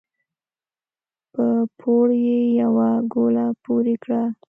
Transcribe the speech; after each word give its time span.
په 1.33 1.45
بوړ 1.77 2.07
يې 2.25 2.39
يوه 2.61 2.89
ګوله 3.13 3.45
پورې 3.63 3.95
کړه 4.03 4.21